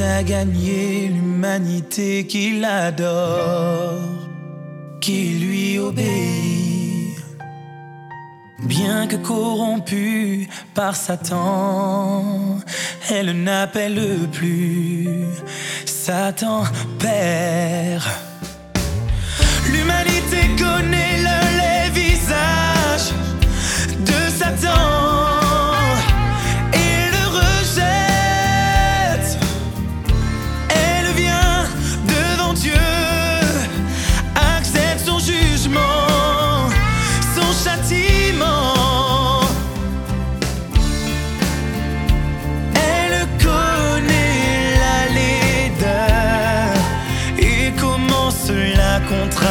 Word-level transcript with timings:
a 0.00 0.22
gagné 0.22 1.08
l'humanité 1.08 2.26
qui 2.26 2.58
l'adore, 2.58 4.00
qui 5.00 5.38
lui 5.38 5.78
obéit. 5.78 7.16
Bien 8.60 9.06
que 9.06 9.16
corrompue 9.16 10.48
par 10.74 10.96
Satan, 10.96 12.58
elle 13.10 13.42
n'appelle 13.42 14.28
plus 14.32 15.08
Satan 15.84 16.64
Père. 16.98 18.23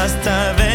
Contraste 0.03 0.27
avec 0.27 0.72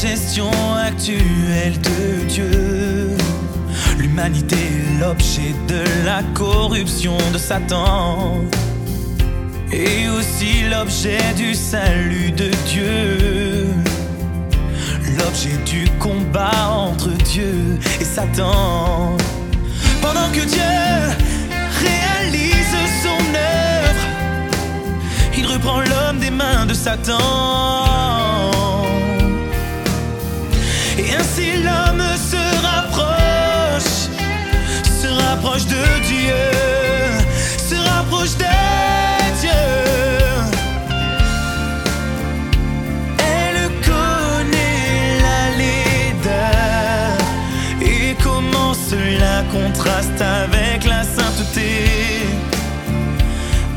gestion 0.00 0.50
actuelle 0.76 1.76
de 1.80 2.24
Dieu, 2.28 3.08
l'humanité 3.98 4.54
est 4.54 5.00
l'objet 5.00 5.54
de 5.66 5.82
la 6.04 6.22
corruption 6.34 7.16
de 7.32 7.38
Satan 7.38 8.44
et 9.72 10.08
aussi 10.08 10.68
l'objet 10.70 11.18
du 11.36 11.52
salut 11.52 12.30
de 12.30 12.48
Dieu, 12.68 13.66
l'objet 15.18 15.58
du 15.66 15.90
combat 15.98 16.68
entre 16.70 17.08
Dieu 17.32 17.78
et 18.00 18.04
Satan. 18.04 19.16
Pendant 20.00 20.30
que 20.32 20.44
Dieu 20.46 20.74
réalise 21.82 22.76
son 23.02 23.20
œuvre, 23.34 24.06
il 25.36 25.44
reprend 25.44 25.80
l'homme 25.80 26.20
des 26.20 26.30
mains 26.30 26.66
de 26.66 26.74
Satan. 26.74 28.17
De 35.66 36.00
Dieu, 36.06 36.44
se 37.68 37.74
rapproche 37.74 38.36
de 38.36 38.44
Dieu. 39.40 39.50
Elle 43.18 43.68
connaît 43.90 45.20
la 45.26 45.56
laideur 45.60 47.18
et 47.82 48.16
comment 48.22 48.72
cela 48.74 49.42
contraste 49.52 50.20
avec 50.20 50.84
la 50.84 51.02
sainteté. 51.02 51.70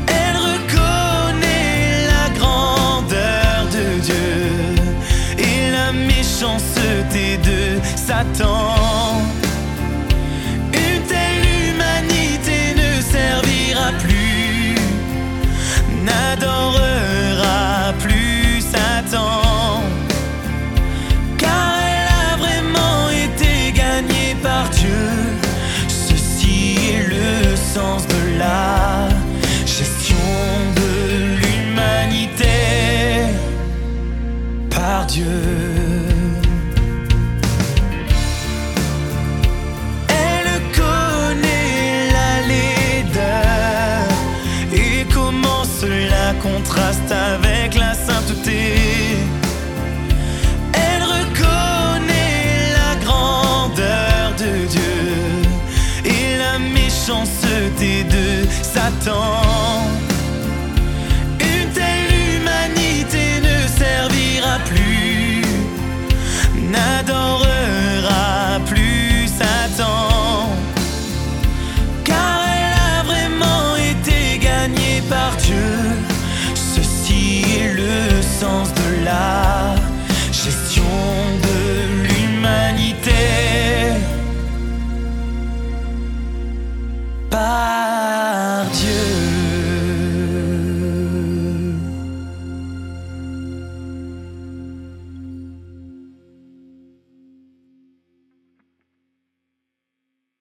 Elle 0.06 0.36
reconnaît 0.36 2.06
la 2.14 2.38
grandeur 2.38 3.66
de 3.72 4.00
Dieu 4.00 4.40
et 5.38 5.70
la 5.72 5.92
méchanceté 5.92 7.38
de 7.38 7.80
Satan. 7.96 8.61
Car 21.38 21.74
elle 21.90 22.08
a 22.32 22.36
vraiment 22.36 23.10
été 23.10 23.72
gagnée 23.72 24.34
par 24.42 24.68
Dieu. 24.70 25.08
Ceci 25.88 26.76
est 26.94 27.06
le 27.08 27.56
sens 27.56 28.06
de 28.06 28.38
la 28.38 29.08
gestion 29.66 30.16
de 30.80 30.90
l'humanité 31.40 32.58
par 34.70 35.06
Dieu. 35.06 35.26
Elle 40.08 40.52
connaît 40.80 42.10
la 42.18 42.32
laideur 42.50 44.06
et 44.72 45.04
comment 45.12 45.64
cela 45.80 46.34
contraste 46.42 47.10
avec 47.10 47.74
la 47.74 47.94
sainteté. 47.94 48.61
La 57.08 57.14
méchanceté 57.14 58.04
de 58.04 58.46
Satan. 58.62 59.42
Une 61.40 61.68
telle 61.72 62.12
humanité 62.36 63.40
ne 63.40 63.66
servira 63.66 64.58
plus, 64.66 65.42
n'adorera 66.70 68.60
plus 68.66 69.26
Satan. 69.26 70.48
Car 72.04 72.44
elle 72.46 72.76
a 72.90 73.02
vraiment 73.04 73.76
été 73.76 74.38
gagnée 74.38 75.02
par 75.08 75.36
Dieu. 75.38 75.56
Ceci 76.54 77.44
est 77.58 77.74
le 77.74 78.22
sens 78.22 78.68
de 78.74 78.81